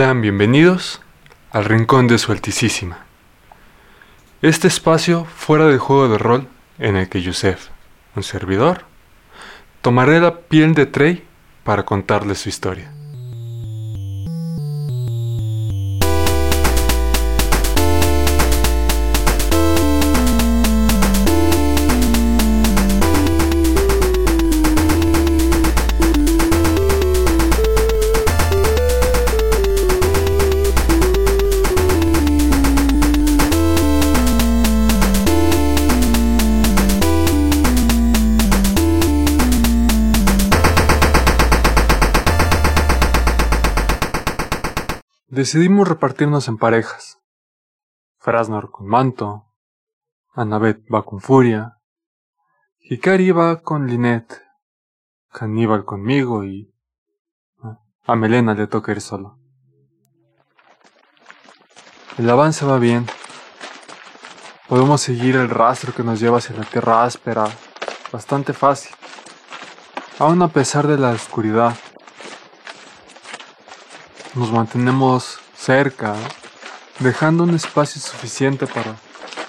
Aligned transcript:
Sean 0.00 0.22
bienvenidos 0.22 1.02
al 1.50 1.66
Rincón 1.66 2.08
de 2.08 2.16
Su 2.16 2.32
Altísima. 2.32 3.04
Este 4.40 4.66
espacio 4.66 5.26
fuera 5.26 5.66
del 5.66 5.78
juego 5.78 6.08
de 6.08 6.16
rol 6.16 6.48
en 6.78 6.96
el 6.96 7.10
que 7.10 7.20
Yusef, 7.20 7.68
un 8.16 8.22
servidor, 8.22 8.86
tomaré 9.82 10.18
la 10.18 10.38
piel 10.38 10.72
de 10.72 10.86
Trey 10.86 11.22
para 11.64 11.84
contarles 11.84 12.38
su 12.38 12.48
historia. 12.48 12.90
Decidimos 45.40 45.88
repartirnos 45.88 46.48
en 46.48 46.58
parejas. 46.58 47.18
Frasnor 48.18 48.70
con 48.70 48.86
Manto, 48.86 49.46
Annabeth 50.34 50.84
va 50.94 51.06
con 51.06 51.22
Furia, 51.22 51.78
Hikari 52.78 53.30
va 53.30 53.62
con 53.62 53.86
Linet, 53.86 54.42
Caníbal 55.32 55.86
conmigo 55.86 56.44
y 56.44 56.74
a 58.04 58.16
Melena 58.16 58.52
le 58.52 58.66
toca 58.66 58.92
ir 58.92 59.00
solo. 59.00 59.38
El 62.18 62.28
avance 62.28 62.66
va 62.66 62.78
bien. 62.78 63.06
Podemos 64.68 65.00
seguir 65.00 65.36
el 65.36 65.48
rastro 65.48 65.94
que 65.94 66.04
nos 66.04 66.20
lleva 66.20 66.36
hacia 66.36 66.54
la 66.54 66.64
tierra 66.64 67.02
áspera 67.02 67.48
bastante 68.12 68.52
fácil, 68.52 68.94
aun 70.18 70.42
a 70.42 70.48
pesar 70.48 70.86
de 70.86 70.98
la 70.98 71.12
oscuridad 71.12 71.74
nos 74.34 74.52
mantenemos 74.52 75.40
cerca, 75.56 76.14
dejando 77.00 77.42
un 77.44 77.54
espacio 77.54 78.00
suficiente 78.00 78.66
para 78.66 78.96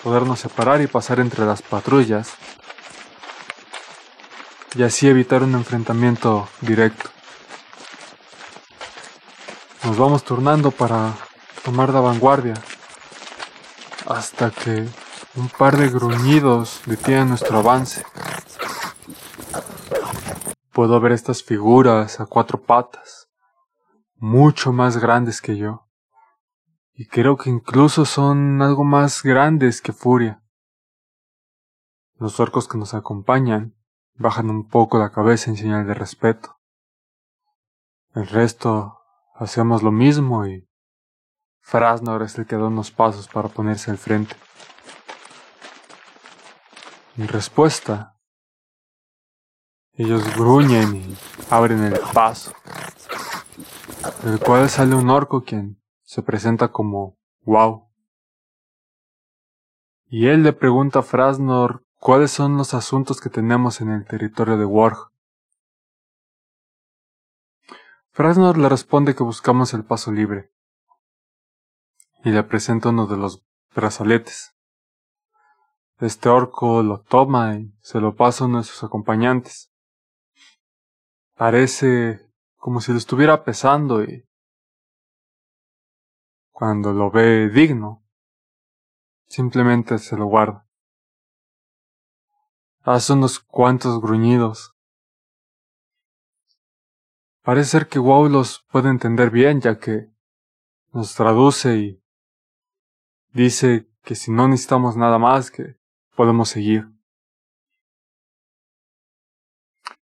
podernos 0.03 0.39
separar 0.39 0.81
y 0.81 0.87
pasar 0.87 1.19
entre 1.19 1.45
las 1.45 1.61
patrullas, 1.61 2.31
y 4.75 4.83
así 4.83 5.07
evitar 5.07 5.43
un 5.43 5.53
enfrentamiento 5.53 6.47
directo. 6.61 7.09
Nos 9.83 9.97
vamos 9.97 10.23
turnando 10.23 10.71
para 10.71 11.13
tomar 11.63 11.89
la 11.89 11.99
vanguardia, 11.99 12.55
hasta 14.07 14.49
que 14.49 14.87
un 15.35 15.49
par 15.49 15.77
de 15.77 15.89
gruñidos 15.89 16.81
detienen 16.85 17.29
nuestro 17.29 17.59
avance. 17.59 18.03
Puedo 20.71 20.99
ver 20.99 21.11
estas 21.11 21.43
figuras 21.43 22.19
a 22.19 22.25
cuatro 22.25 22.59
patas 22.59 23.20
mucho 24.21 24.71
más 24.71 24.97
grandes 24.97 25.41
que 25.41 25.57
yo. 25.57 25.89
Y 26.93 27.07
creo 27.07 27.37
que 27.37 27.49
incluso 27.49 28.05
son 28.05 28.61
algo 28.61 28.83
más 28.83 29.23
grandes 29.23 29.81
que 29.81 29.93
Furia. 29.93 30.43
Los 32.17 32.39
orcos 32.39 32.67
que 32.67 32.77
nos 32.77 32.93
acompañan 32.93 33.75
bajan 34.13 34.51
un 34.51 34.67
poco 34.67 34.99
la 34.99 35.11
cabeza 35.11 35.49
en 35.49 35.57
señal 35.57 35.87
de 35.87 35.95
respeto. 35.95 36.59
El 38.13 38.27
resto 38.27 38.99
hacemos 39.35 39.81
lo 39.81 39.91
mismo 39.91 40.45
y 40.45 40.69
Frasnor 41.61 42.21
es 42.21 42.37
el 42.37 42.45
que 42.45 42.57
da 42.57 42.65
unos 42.65 42.91
pasos 42.91 43.27
para 43.27 43.49
ponerse 43.49 43.89
al 43.89 43.97
frente. 43.97 44.35
En 47.17 47.27
respuesta, 47.27 48.19
ellos 49.93 50.23
gruñen 50.35 50.95
y 50.95 51.17
abren 51.49 51.83
el 51.83 51.99
paso 52.13 52.53
del 54.23 54.39
cual 54.39 54.69
sale 54.69 54.95
un 54.95 55.09
orco 55.09 55.43
quien 55.43 55.81
se 56.03 56.21
presenta 56.21 56.71
como 56.71 57.17
Wow. 57.43 57.89
Y 60.07 60.27
él 60.27 60.43
le 60.43 60.53
pregunta 60.53 60.99
a 60.99 61.03
Frasnor 61.03 61.83
cuáles 61.97 62.31
son 62.31 62.55
los 62.57 62.73
asuntos 62.73 63.19
que 63.19 63.29
tenemos 63.29 63.81
en 63.81 63.89
el 63.89 64.05
territorio 64.05 64.57
de 64.57 64.65
Warg. 64.65 65.11
Frasnor 68.11 68.57
le 68.57 68.69
responde 68.69 69.15
que 69.15 69.23
buscamos 69.23 69.73
el 69.73 69.85
paso 69.85 70.11
libre 70.11 70.51
y 72.23 72.29
le 72.29 72.43
presenta 72.43 72.89
uno 72.89 73.07
de 73.07 73.17
los 73.17 73.43
brazaletes. 73.73 74.55
Este 75.99 76.29
orco 76.29 76.83
lo 76.83 77.01
toma 77.01 77.55
y 77.55 77.73
se 77.81 77.99
lo 77.99 78.15
pasa 78.15 78.43
a 78.43 78.47
uno 78.47 78.59
de 78.59 78.65
sus 78.65 78.83
acompañantes. 78.83 79.71
Parece 81.35 82.30
como 82.61 82.79
si 82.79 82.91
lo 82.91 82.99
estuviera 82.99 83.43
pesando 83.43 84.03
y 84.03 84.23
cuando 86.51 86.93
lo 86.93 87.09
ve 87.09 87.49
digno, 87.49 88.05
simplemente 89.27 89.97
se 89.97 90.15
lo 90.15 90.27
guarda. 90.27 90.69
Hace 92.83 93.13
unos 93.13 93.39
cuantos 93.39 93.99
gruñidos. 93.99 94.75
Parece 97.41 97.71
ser 97.71 97.87
que 97.87 97.97
Wow 97.97 98.29
los 98.29 98.63
puede 98.71 98.89
entender 98.89 99.31
bien 99.31 99.59
ya 99.59 99.79
que 99.79 100.11
nos 100.93 101.15
traduce 101.15 101.77
y 101.77 102.03
dice 103.31 103.89
que 104.03 104.13
si 104.13 104.29
no 104.31 104.47
necesitamos 104.47 104.95
nada 104.95 105.17
más 105.17 105.49
que 105.49 105.79
podemos 106.15 106.49
seguir. 106.49 106.87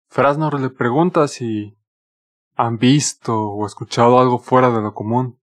Frasnor 0.09 0.61
le 0.61 0.71
pregunta 0.71 1.29
si 1.29 1.80
han 2.61 2.77
visto 2.77 3.53
o 3.53 3.67
escuchado 3.67 4.21
algo 4.21 4.39
fuera 4.39 4.71
de 4.71 4.83
lo 4.83 4.93
común. 4.93 5.41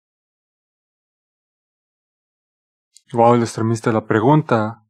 Igual 3.11 3.35
el 3.35 3.41
extremista 3.41 3.91
la 3.91 4.05
pregunta, 4.05 4.87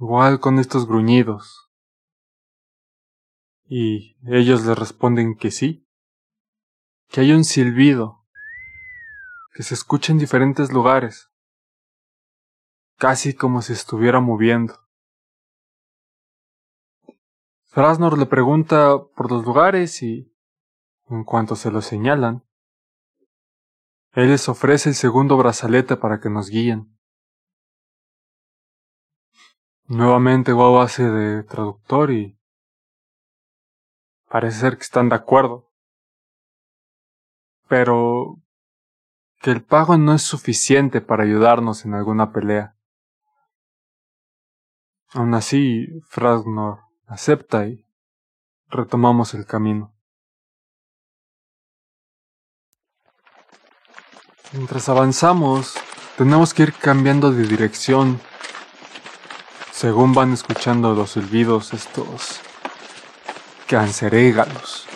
igual 0.00 0.40
con 0.40 0.58
estos 0.58 0.88
gruñidos. 0.88 1.70
Y 3.66 4.16
ellos 4.26 4.64
le 4.64 4.74
responden 4.74 5.36
que 5.36 5.52
sí, 5.52 5.86
que 7.06 7.20
hay 7.20 7.30
un 7.30 7.44
silbido, 7.44 8.26
que 9.54 9.62
se 9.62 9.74
escucha 9.74 10.10
en 10.10 10.18
diferentes 10.18 10.72
lugares, 10.72 11.30
casi 12.96 13.32
como 13.32 13.62
si 13.62 13.74
estuviera 13.74 14.18
moviendo. 14.18 14.74
Frasnor 17.66 18.18
le 18.18 18.26
pregunta 18.26 18.98
por 19.14 19.30
los 19.30 19.44
lugares 19.44 20.02
y 20.02 20.34
en 21.10 21.24
cuanto 21.24 21.56
se 21.56 21.70
lo 21.70 21.80
señalan, 21.80 22.44
Él 24.12 24.28
les 24.28 24.48
ofrece 24.48 24.90
el 24.90 24.94
segundo 24.94 25.36
brazalete 25.36 25.96
para 25.96 26.20
que 26.20 26.30
nos 26.30 26.48
guíen. 26.48 26.98
Nuevamente 29.86 30.52
Guau 30.52 30.80
hace 30.80 31.04
de 31.04 31.42
traductor 31.44 32.10
y 32.10 32.38
parece 34.28 34.60
ser 34.60 34.76
que 34.76 34.82
están 34.82 35.08
de 35.08 35.16
acuerdo. 35.16 35.72
Pero 37.68 38.36
que 39.40 39.50
el 39.50 39.64
pago 39.64 39.96
no 39.96 40.14
es 40.14 40.22
suficiente 40.22 41.00
para 41.00 41.24
ayudarnos 41.24 41.84
en 41.84 41.94
alguna 41.94 42.32
pelea. 42.32 42.76
Aun 45.14 45.32
así, 45.34 45.86
Frasnor 46.08 46.80
acepta 47.06 47.66
y 47.66 47.86
retomamos 48.68 49.32
el 49.32 49.46
camino. 49.46 49.97
Mientras 54.52 54.88
avanzamos, 54.88 55.74
tenemos 56.16 56.54
que 56.54 56.62
ir 56.62 56.72
cambiando 56.72 57.30
de 57.30 57.46
dirección 57.46 58.18
según 59.70 60.14
van 60.14 60.32
escuchando 60.32 60.94
los 60.94 61.12
silbidos 61.12 61.74
estos 61.74 62.40
cancerégalos. 63.66 64.86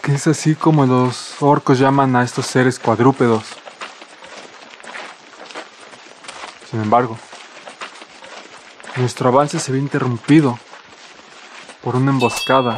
Que 0.00 0.14
es 0.14 0.28
así 0.28 0.54
como 0.54 0.86
los 0.86 1.42
orcos 1.42 1.80
llaman 1.80 2.14
a 2.14 2.22
estos 2.22 2.46
seres 2.46 2.78
cuadrúpedos. 2.78 3.44
Sin 6.70 6.80
embargo, 6.80 7.18
nuestro 8.94 9.28
avance 9.30 9.58
se 9.58 9.72
ve 9.72 9.78
interrumpido 9.78 10.56
por 11.82 11.96
una 11.96 12.12
emboscada 12.12 12.76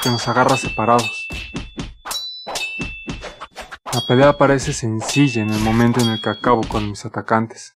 que 0.00 0.10
nos 0.10 0.28
agarra 0.28 0.56
separados. 0.56 1.23
La 4.04 4.08
pelea 4.08 4.36
parece 4.36 4.74
sencilla 4.74 5.40
en 5.40 5.48
el 5.48 5.60
momento 5.60 6.00
en 6.02 6.10
el 6.10 6.20
que 6.20 6.28
acabo 6.28 6.60
con 6.68 6.90
mis 6.90 7.06
atacantes. 7.06 7.74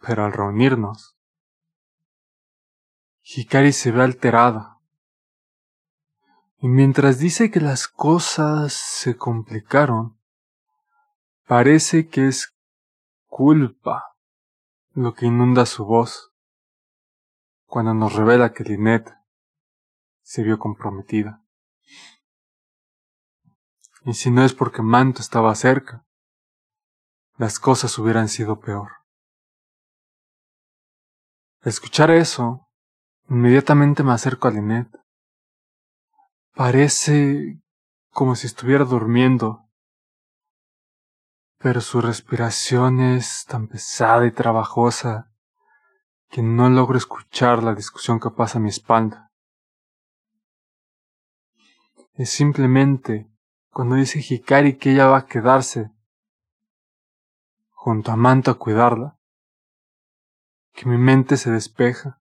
Pero 0.00 0.24
al 0.24 0.32
reunirnos, 0.32 1.16
Hikari 3.22 3.72
se 3.72 3.90
ve 3.90 4.04
alterada. 4.04 4.78
Y 6.58 6.68
mientras 6.68 7.18
dice 7.18 7.50
que 7.50 7.58
las 7.58 7.88
cosas 7.88 8.72
se 8.72 9.16
complicaron, 9.16 10.16
parece 11.44 12.06
que 12.06 12.28
es 12.28 12.54
culpa 13.26 14.16
lo 14.92 15.12
que 15.12 15.26
inunda 15.26 15.66
su 15.66 15.84
voz 15.84 16.32
cuando 17.64 17.94
nos 17.94 18.14
revela 18.14 18.52
que 18.52 18.62
Lynette 18.62 19.12
se 20.22 20.44
vio 20.44 20.60
comprometida. 20.60 21.44
Y 24.04 24.14
si 24.14 24.30
no 24.30 24.44
es 24.44 24.52
porque 24.52 24.82
Manto 24.82 25.22
estaba 25.22 25.54
cerca, 25.54 26.04
las 27.36 27.58
cosas 27.58 27.98
hubieran 27.98 28.28
sido 28.28 28.60
peor. 28.60 28.90
Al 31.62 31.70
escuchar 31.70 32.10
eso, 32.10 32.68
inmediatamente 33.30 34.02
me 34.02 34.12
acerco 34.12 34.48
a 34.48 34.50
Lynette. 34.50 34.94
Parece 36.52 37.62
como 38.10 38.36
si 38.36 38.46
estuviera 38.46 38.84
durmiendo, 38.84 39.66
pero 41.58 41.80
su 41.80 42.02
respiración 42.02 43.00
es 43.00 43.46
tan 43.46 43.68
pesada 43.68 44.26
y 44.26 44.32
trabajosa 44.32 45.32
que 46.28 46.42
no 46.42 46.68
logro 46.68 46.98
escuchar 46.98 47.62
la 47.62 47.74
discusión 47.74 48.20
que 48.20 48.30
pasa 48.30 48.58
a 48.58 48.60
mi 48.60 48.68
espalda. 48.68 49.32
Es 52.12 52.30
simplemente 52.30 53.33
cuando 53.74 53.96
dice 53.96 54.20
Hikari 54.20 54.78
que 54.78 54.92
ella 54.92 55.08
va 55.08 55.18
a 55.18 55.26
quedarse 55.26 55.90
junto 57.70 58.12
a 58.12 58.16
Manto 58.16 58.52
a 58.52 58.54
cuidarla, 58.54 59.18
que 60.72 60.86
mi 60.86 60.96
mente 60.96 61.36
se 61.36 61.50
despeja 61.50 62.22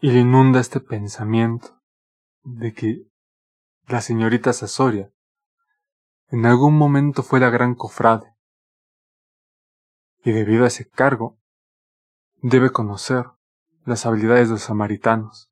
y 0.00 0.10
le 0.10 0.20
inunda 0.20 0.58
este 0.58 0.80
pensamiento 0.80 1.82
de 2.42 2.72
que 2.72 3.10
la 3.88 4.00
señorita 4.00 4.54
Sasoria 4.54 5.12
en 6.28 6.46
algún 6.46 6.78
momento 6.78 7.22
fue 7.22 7.38
la 7.38 7.50
gran 7.50 7.74
cofrade 7.74 8.34
y 10.24 10.32
debido 10.32 10.64
a 10.64 10.68
ese 10.68 10.88
cargo 10.88 11.38
debe 12.40 12.70
conocer 12.70 13.26
las 13.84 14.06
habilidades 14.06 14.48
de 14.48 14.54
los 14.54 14.62
samaritanos 14.62 15.49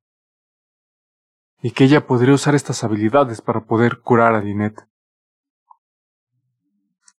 y 1.60 1.72
que 1.72 1.84
ella 1.84 2.06
podría 2.06 2.34
usar 2.34 2.54
estas 2.54 2.84
habilidades 2.84 3.40
para 3.40 3.64
poder 3.64 4.00
curar 4.00 4.34
a 4.34 4.40
Lynette. 4.40 4.86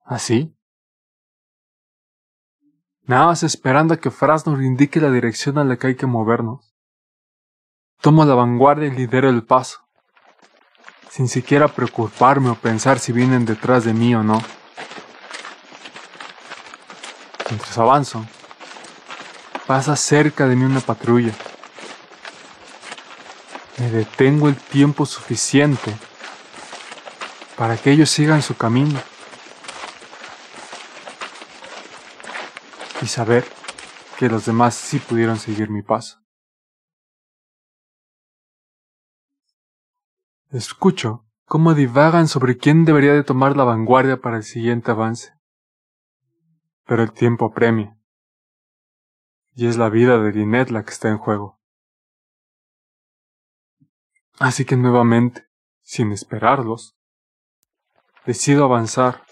¿Así? 0.04 0.54
Nada 3.02 3.26
más 3.26 3.42
esperando 3.42 3.94
a 3.94 3.96
que 3.96 4.10
Fras 4.10 4.46
nos 4.46 4.60
indique 4.62 5.00
la 5.00 5.10
dirección 5.10 5.58
a 5.58 5.64
la 5.64 5.76
que 5.76 5.88
hay 5.88 5.96
que 5.96 6.06
movernos. 6.06 6.74
Tomo 8.00 8.24
la 8.24 8.34
vanguardia 8.34 8.88
y 8.88 8.90
lidero 8.92 9.28
el 9.28 9.44
paso, 9.44 9.80
sin 11.10 11.26
siquiera 11.26 11.68
preocuparme 11.68 12.50
o 12.50 12.54
pensar 12.54 12.98
si 13.00 13.12
vienen 13.12 13.44
detrás 13.44 13.84
de 13.84 13.92
mí 13.92 14.14
o 14.14 14.22
no. 14.22 14.40
Mientras 17.50 17.78
avanzo, 17.78 18.24
pasa 19.66 19.96
cerca 19.96 20.46
de 20.46 20.54
mí 20.54 20.64
una 20.64 20.80
patrulla. 20.80 21.32
Me 23.78 23.90
detengo 23.90 24.48
el 24.48 24.56
tiempo 24.56 25.06
suficiente 25.06 25.94
para 27.56 27.76
que 27.76 27.92
ellos 27.92 28.10
sigan 28.10 28.42
su 28.42 28.56
camino 28.56 29.00
y 33.00 33.06
saber 33.06 33.44
que 34.18 34.28
los 34.28 34.46
demás 34.46 34.74
sí 34.74 34.98
pudieron 34.98 35.38
seguir 35.38 35.70
mi 35.70 35.82
paso. 35.82 36.20
Escucho 40.50 41.26
cómo 41.44 41.74
divagan 41.74 42.26
sobre 42.26 42.56
quién 42.56 42.84
debería 42.84 43.12
de 43.12 43.22
tomar 43.22 43.56
la 43.56 43.64
vanguardia 43.64 44.20
para 44.20 44.38
el 44.38 44.44
siguiente 44.44 44.90
avance. 44.90 45.34
Pero 46.84 47.02
el 47.02 47.12
tiempo 47.12 47.46
apremia. 47.46 47.96
Y 49.54 49.66
es 49.66 49.76
la 49.76 49.88
vida 49.88 50.18
de 50.18 50.32
Lynette 50.32 50.70
la 50.70 50.84
que 50.84 50.90
está 50.90 51.08
en 51.10 51.18
juego. 51.18 51.57
Así 54.40 54.64
que 54.64 54.76
nuevamente, 54.76 55.48
sin 55.82 56.12
esperarlos, 56.12 56.96
decido 58.24 58.64
avanzar. 58.64 59.24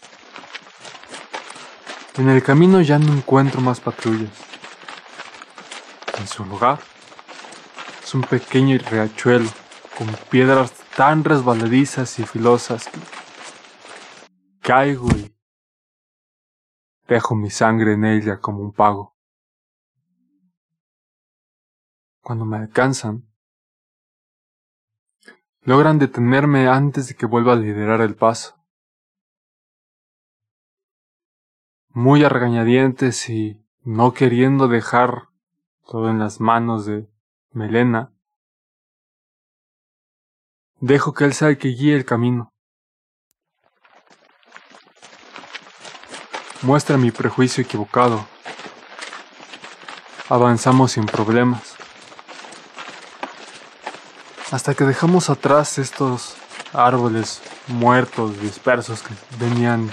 En 2.16 2.28
el 2.28 2.42
camino 2.42 2.80
ya 2.80 2.98
no 2.98 3.12
encuentro 3.12 3.60
más 3.60 3.78
patrullas. 3.78 4.32
En 6.18 6.26
su 6.26 6.44
lugar, 6.44 6.80
es 8.02 8.14
un 8.14 8.22
pequeño 8.22 8.78
riachuelo 8.78 9.48
con 9.96 10.08
piedras 10.28 10.72
tan 10.96 11.22
resbaladizas 11.22 12.18
y 12.18 12.24
filosas 12.24 12.88
que 12.88 12.98
caigo 14.60 15.08
y 15.10 15.36
dejo 17.06 17.36
mi 17.36 17.50
sangre 17.50 17.92
en 17.92 18.04
ella 18.04 18.40
como 18.40 18.60
un 18.60 18.72
pago. 18.72 19.16
Cuando 22.22 22.44
me 22.44 22.56
alcanzan, 22.56 23.28
logran 25.66 25.98
detenerme 25.98 26.68
antes 26.68 27.08
de 27.08 27.14
que 27.14 27.26
vuelva 27.26 27.52
a 27.52 27.56
liderar 27.56 28.00
el 28.00 28.14
paso. 28.14 28.56
Muy 31.90 32.24
a 32.24 32.28
y 33.28 33.62
no 33.82 34.14
queriendo 34.14 34.68
dejar 34.68 35.28
todo 35.86 36.08
en 36.08 36.18
las 36.18 36.40
manos 36.40 36.86
de 36.86 37.08
Melena, 37.52 38.16
Dejo 40.80 41.14
que 41.14 41.24
Él 41.24 41.32
sea 41.32 41.48
el 41.48 41.56
que 41.56 41.68
guíe 41.68 41.96
el 41.96 42.04
camino. 42.04 42.52
Muestra 46.60 46.98
mi 46.98 47.10
prejuicio 47.10 47.64
equivocado. 47.64 48.26
Avanzamos 50.28 50.92
sin 50.92 51.06
problemas. 51.06 51.75
Hasta 54.52 54.74
que 54.74 54.84
dejamos 54.84 55.28
atrás 55.28 55.76
estos 55.78 56.36
árboles 56.72 57.42
muertos, 57.66 58.40
dispersos 58.40 59.02
que 59.02 59.12
venían 59.38 59.90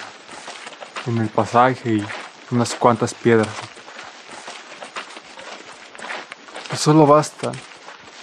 en 1.07 1.17
el 1.17 1.29
pasaje 1.29 1.95
y 1.95 2.05
unas 2.51 2.75
cuantas 2.75 3.15
piedras. 3.15 3.49
Y 6.71 6.77
solo 6.77 7.07
basta 7.07 7.51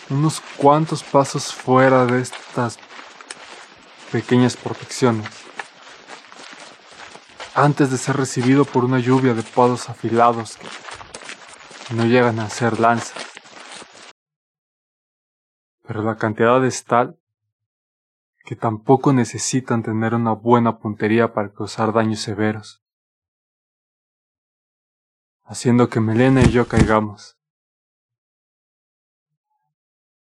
unos 0.08 0.40
cuantos 0.56 1.02
pasos 1.02 1.52
fuera 1.52 2.06
de 2.06 2.20
estas 2.20 2.78
pequeñas 4.12 4.56
protecciones, 4.56 5.28
antes 7.54 7.90
de 7.90 7.98
ser 7.98 8.16
recibido 8.16 8.64
por 8.64 8.84
una 8.84 9.00
lluvia 9.00 9.34
de 9.34 9.42
palos 9.42 9.88
afilados 9.88 10.58
que 11.88 11.94
no 11.94 12.04
llegan 12.04 12.38
a 12.38 12.48
ser 12.50 12.78
lanzas. 12.78 13.29
Pero 15.90 16.04
la 16.04 16.14
cantidad 16.14 16.64
es 16.64 16.84
tal 16.84 17.18
que 18.44 18.54
tampoco 18.54 19.12
necesitan 19.12 19.82
tener 19.82 20.14
una 20.14 20.30
buena 20.34 20.78
puntería 20.78 21.32
para 21.32 21.52
causar 21.52 21.92
daños 21.92 22.20
severos, 22.20 22.80
haciendo 25.42 25.88
que 25.88 25.98
Melena 25.98 26.42
y 26.42 26.50
yo 26.52 26.68
caigamos. 26.68 27.36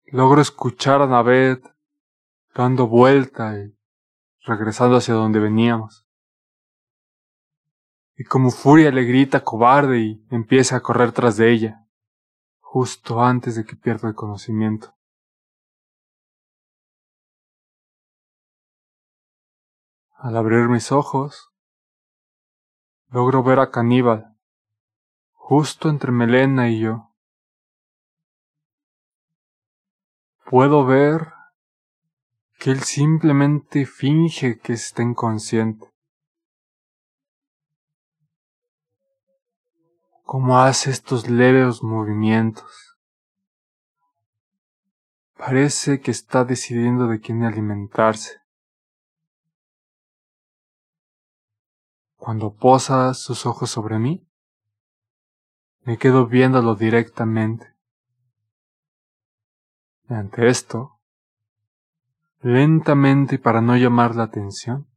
Logro 0.04 0.42
escuchar 0.42 1.00
a 1.00 1.06
Naved 1.06 1.62
dando 2.54 2.86
vuelta 2.86 3.58
y 3.58 3.74
regresando 4.44 4.96
hacia 4.96 5.14
donde 5.14 5.40
veníamos. 5.40 6.06
Y 8.14 8.24
como 8.24 8.50
furia 8.50 8.90
le 8.90 9.04
grita 9.04 9.42
cobarde 9.42 10.00
y 10.00 10.26
empieza 10.30 10.76
a 10.76 10.80
correr 10.82 11.12
tras 11.12 11.38
de 11.38 11.50
ella, 11.50 11.86
justo 12.60 13.24
antes 13.24 13.54
de 13.56 13.64
que 13.64 13.74
pierda 13.74 14.06
el 14.08 14.14
conocimiento. 14.14 14.95
Al 20.26 20.36
abrir 20.36 20.68
mis 20.68 20.90
ojos, 20.90 21.52
logro 23.10 23.44
ver 23.44 23.60
a 23.60 23.70
Caníbal, 23.70 24.36
justo 25.30 25.88
entre 25.88 26.10
Melena 26.10 26.68
y 26.68 26.80
yo. 26.80 27.14
Puedo 30.44 30.84
ver 30.84 31.32
que 32.58 32.72
él 32.72 32.80
simplemente 32.80 33.86
finge 33.86 34.58
que 34.58 34.72
está 34.72 35.04
inconsciente. 35.04 35.86
Como 40.24 40.58
hace 40.58 40.90
estos 40.90 41.30
leves 41.30 41.84
movimientos. 41.84 42.98
Parece 45.36 46.00
que 46.00 46.10
está 46.10 46.44
decidiendo 46.44 47.06
de 47.06 47.20
quién 47.20 47.44
alimentarse. 47.44 48.44
Cuando 52.26 52.56
posa 52.56 53.14
sus 53.14 53.46
ojos 53.46 53.70
sobre 53.70 54.00
mí, 54.00 54.28
me 55.82 55.96
quedo 55.96 56.26
viéndolo 56.26 56.74
directamente. 56.74 57.72
Ante 60.08 60.48
esto, 60.48 60.98
Lentamente 62.40 63.36
y 63.36 63.38
para 63.38 63.60
no 63.60 63.76
llamar 63.76 64.16
la 64.16 64.24
atención, 64.24 64.88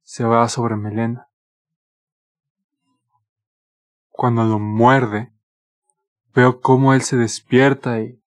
se 0.00 0.24
va 0.24 0.48
sobre 0.48 0.76
Melena. 0.76 1.28
Cuando 4.08 4.44
lo 4.44 4.58
muerde, 4.58 5.34
veo 6.34 6.62
cómo 6.62 6.94
él 6.94 7.02
se 7.02 7.18
despierta 7.18 8.00
y 8.00 8.18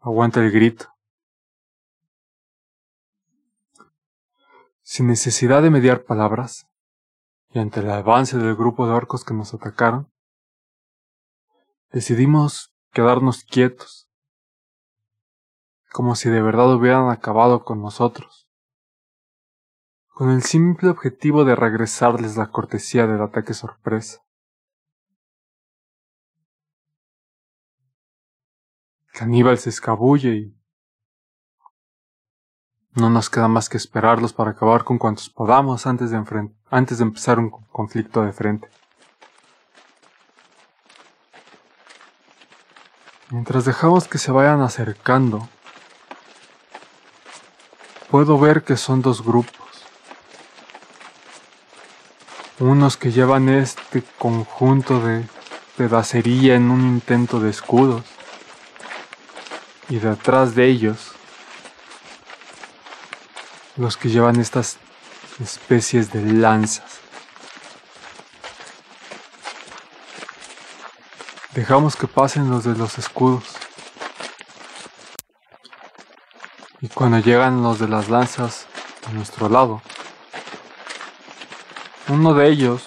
aguanta 0.00 0.40
el 0.40 0.50
grito. 0.50 0.93
Sin 4.86 5.06
necesidad 5.06 5.62
de 5.62 5.70
mediar 5.70 6.04
palabras, 6.04 6.68
y 7.48 7.58
ante 7.58 7.80
el 7.80 7.90
avance 7.90 8.36
del 8.36 8.54
grupo 8.54 8.86
de 8.86 8.92
orcos 8.92 9.24
que 9.24 9.32
nos 9.32 9.54
atacaron, 9.54 10.12
decidimos 11.90 12.74
quedarnos 12.92 13.44
quietos, 13.44 14.10
como 15.90 16.14
si 16.14 16.28
de 16.28 16.42
verdad 16.42 16.74
hubieran 16.74 17.08
acabado 17.08 17.64
con 17.64 17.80
nosotros, 17.80 18.50
con 20.08 20.28
el 20.28 20.42
simple 20.42 20.90
objetivo 20.90 21.46
de 21.46 21.56
regresarles 21.56 22.36
la 22.36 22.50
cortesía 22.50 23.06
del 23.06 23.22
ataque 23.22 23.54
sorpresa. 23.54 24.22
Caníbal 29.14 29.56
se 29.56 29.70
escabulle 29.70 30.34
y 30.36 30.63
no 32.94 33.10
nos 33.10 33.28
queda 33.28 33.48
más 33.48 33.68
que 33.68 33.76
esperarlos 33.76 34.32
para 34.32 34.52
acabar 34.52 34.84
con 34.84 34.98
cuantos 34.98 35.28
podamos 35.28 35.86
antes 35.86 36.10
de, 36.10 36.22
antes 36.70 36.98
de 36.98 37.04
empezar 37.04 37.38
un 37.38 37.50
conflicto 37.50 38.22
de 38.22 38.32
frente. 38.32 38.68
Mientras 43.30 43.64
dejamos 43.64 44.06
que 44.06 44.18
se 44.18 44.30
vayan 44.30 44.60
acercando, 44.60 45.48
puedo 48.10 48.38
ver 48.38 48.62
que 48.62 48.76
son 48.76 49.02
dos 49.02 49.24
grupos. 49.24 49.52
Unos 52.60 52.96
que 52.96 53.10
llevan 53.10 53.48
este 53.48 54.04
conjunto 54.18 55.00
de 55.00 55.24
pedacería 55.76 56.54
en 56.54 56.70
un 56.70 56.82
intento 56.82 57.40
de 57.40 57.50
escudos 57.50 58.04
y 59.88 59.98
detrás 59.98 60.54
de 60.54 60.68
ellos 60.68 61.13
los 63.76 63.96
que 63.96 64.08
llevan 64.08 64.40
estas 64.40 64.78
especies 65.40 66.12
de 66.12 66.22
lanzas. 66.22 67.00
Dejamos 71.54 71.96
que 71.96 72.06
pasen 72.06 72.50
los 72.50 72.64
de 72.64 72.74
los 72.74 72.98
escudos. 72.98 73.44
Y 76.80 76.88
cuando 76.88 77.18
llegan 77.18 77.62
los 77.62 77.78
de 77.78 77.88
las 77.88 78.08
lanzas 78.08 78.66
a 79.06 79.12
nuestro 79.12 79.48
lado, 79.48 79.80
uno 82.08 82.34
de 82.34 82.48
ellos, 82.48 82.86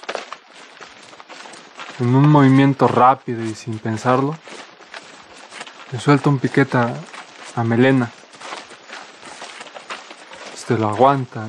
en 1.99 2.13
un 2.13 2.29
movimiento 2.29 2.87
rápido 2.87 3.43
y 3.43 3.55
sin 3.55 3.79
pensarlo, 3.79 4.37
le 5.91 5.99
suelta 5.99 6.29
un 6.29 6.37
piquete 6.37 6.77
a, 7.55 7.63
Melena. 7.63 8.11
Este 10.67 10.81
lo 10.81 10.89
aguanta. 10.89 11.47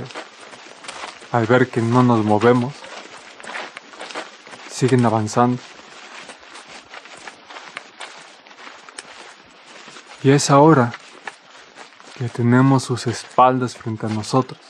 Al 1.32 1.44
ver 1.46 1.68
que 1.68 1.82
no 1.82 2.04
nos 2.04 2.24
movemos, 2.24 2.72
siguen 4.70 5.04
avanzando. 5.04 5.60
Y 10.22 10.30
es 10.30 10.50
ahora 10.50 10.92
que 12.16 12.28
tenemos 12.28 12.84
sus 12.84 13.08
espaldas 13.08 13.76
frente 13.76 14.06
a 14.06 14.08
nosotros, 14.08 14.60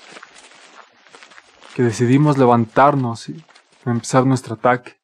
que 1.74 1.82
decidimos 1.82 2.38
levantarnos 2.38 3.28
y 3.28 3.44
empezar 3.84 4.24
nuestro 4.24 4.54
ataque. 4.54 4.96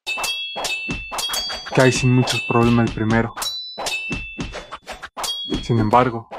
Cae 1.75 1.91
sin 1.91 2.15
muchos 2.15 2.41
problemas 2.47 2.87
el 2.87 2.95
primero. 2.95 3.35
Sin 5.61 5.77
embargo, 5.77 6.29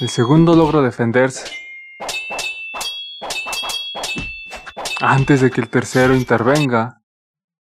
el 0.00 0.10
segundo 0.10 0.54
logra 0.54 0.82
defenderse. 0.82 1.53
Antes 5.06 5.42
de 5.42 5.50
que 5.50 5.60
el 5.60 5.68
tercero 5.68 6.16
intervenga, 6.16 7.02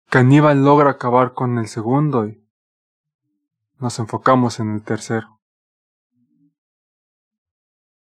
Caníbal 0.08 0.64
logra 0.64 0.90
acabar 0.90 1.34
con 1.34 1.58
el 1.58 1.66
segundo 1.66 2.28
y 2.28 2.48
nos 3.80 3.98
enfocamos 3.98 4.60
en 4.60 4.72
el 4.72 4.84
tercero. 4.84 5.40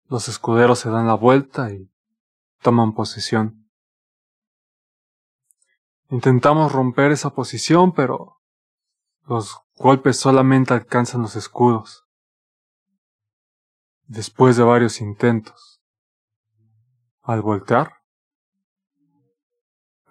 Los 0.09 0.27
escuderos 0.27 0.77
se 0.77 0.91
dan 0.91 1.07
la 1.07 1.15
vuelta 1.15 1.71
y 1.71 1.91
toman 2.61 2.93
posición. 2.93 3.67
Intentamos 6.11 6.71
romper 6.71 7.11
esa 7.11 7.31
posición, 7.31 7.93
pero 7.93 8.43
los 9.23 9.59
golpes 9.73 10.19
solamente 10.19 10.75
alcanzan 10.75 11.23
los 11.23 11.35
escudos. 11.35 12.05
Después 14.05 14.55
de 14.55 14.61
varios 14.61 15.01
intentos, 15.01 15.81
al 17.23 17.41
voltear, 17.41 18.04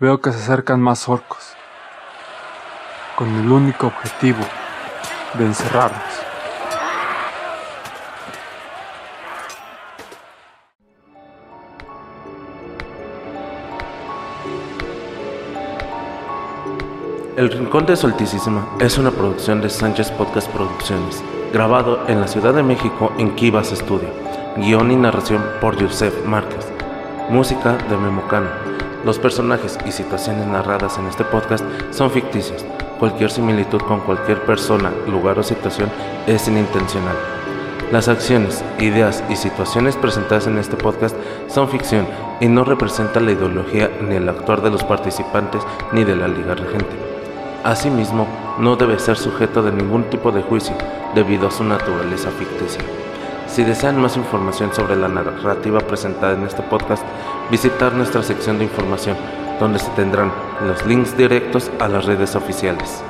veo 0.00 0.20
que 0.20 0.32
se 0.32 0.38
acercan 0.38 0.80
más 0.80 1.08
orcos, 1.08 1.54
con 3.16 3.32
el 3.36 3.50
único 3.50 3.86
objetivo 3.86 4.40
de 5.34 5.46
encerrarnos. 5.46 6.02
El 17.36 17.50
Rincón 17.50 17.86
de 17.86 17.96
Solticísima 17.96 18.66
es 18.80 18.98
una 18.98 19.10
producción 19.10 19.60
de 19.60 19.68
Sánchez 19.68 20.10
Podcast 20.12 20.48
Producciones 20.50 21.22
grabado 21.52 22.04
en 22.08 22.20
la 22.20 22.26
Ciudad 22.26 22.54
de 22.54 22.62
México 22.62 23.12
en 23.18 23.34
Kivas 23.36 23.68
Studio. 23.68 24.08
Guión 24.56 24.90
y 24.90 24.96
narración 24.96 25.44
por 25.60 25.76
Yusef 25.76 26.24
Márquez. 26.26 26.66
Música 27.28 27.76
de 27.88 27.96
Memocano. 27.96 28.73
Los 29.04 29.18
personajes 29.18 29.78
y 29.84 29.92
situaciones 29.92 30.46
narradas 30.46 30.96
en 30.96 31.06
este 31.06 31.24
podcast 31.24 31.62
son 31.90 32.10
ficticios. 32.10 32.64
Cualquier 32.98 33.30
similitud 33.30 33.82
con 33.82 34.00
cualquier 34.00 34.40
persona, 34.46 34.90
lugar 35.06 35.38
o 35.38 35.42
situación 35.42 35.90
es 36.26 36.48
inintencional. 36.48 37.16
Las 37.92 38.08
acciones, 38.08 38.64
ideas 38.78 39.22
y 39.28 39.36
situaciones 39.36 39.94
presentadas 39.96 40.46
en 40.46 40.56
este 40.56 40.78
podcast 40.78 41.14
son 41.48 41.68
ficción 41.68 42.06
y 42.40 42.48
no 42.48 42.64
representan 42.64 43.26
la 43.26 43.32
ideología 43.32 43.90
ni 44.00 44.14
el 44.14 44.26
actuar 44.26 44.62
de 44.62 44.70
los 44.70 44.82
participantes 44.82 45.60
ni 45.92 46.02
de 46.02 46.16
la 46.16 46.26
liga 46.26 46.54
regente. 46.54 46.96
Asimismo, 47.62 48.26
no 48.58 48.76
debe 48.76 48.98
ser 48.98 49.18
sujeto 49.18 49.62
de 49.62 49.72
ningún 49.72 50.04
tipo 50.04 50.32
de 50.32 50.42
juicio 50.42 50.74
debido 51.14 51.48
a 51.48 51.50
su 51.50 51.62
naturaleza 51.62 52.30
ficticia. 52.30 52.80
Si 53.46 53.62
desean 53.62 54.00
más 54.00 54.16
información 54.16 54.74
sobre 54.74 54.96
la 54.96 55.06
narrativa 55.06 55.78
presentada 55.80 56.32
en 56.32 56.44
este 56.44 56.62
podcast, 56.62 57.04
visitar 57.50 57.92
nuestra 57.92 58.22
sección 58.22 58.58
de 58.58 58.64
información, 58.64 59.16
donde 59.60 59.78
se 59.78 59.90
tendrán 59.90 60.32
los 60.66 60.84
links 60.86 61.16
directos 61.16 61.70
a 61.80 61.88
las 61.88 62.04
redes 62.04 62.34
oficiales. 62.34 63.04